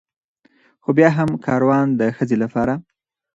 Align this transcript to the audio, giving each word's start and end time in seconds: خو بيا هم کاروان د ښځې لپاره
خو 0.83 0.89
بيا 0.97 1.09
هم 1.17 1.29
کاروان 1.45 1.87
د 1.99 2.01
ښځې 2.17 2.37
لپاره 2.43 2.73